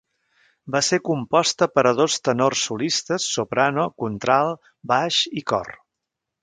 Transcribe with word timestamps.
Va 0.75 0.79
ser 0.87 0.97
composta 1.09 1.67
per 1.73 1.83
a 1.89 1.93
dos 1.99 2.17
tenors 2.29 2.65
solistes, 2.71 3.29
soprano, 3.37 3.87
contralt, 4.05 4.75
baix 4.95 5.25
i 5.43 5.47
cor. 5.53 5.73